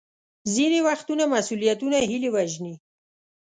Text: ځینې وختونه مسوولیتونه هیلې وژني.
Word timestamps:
ځینې 0.53 0.79
وختونه 0.87 1.23
مسوولیتونه 1.33 1.97
هیلې 2.09 2.29
وژني. 2.35 2.73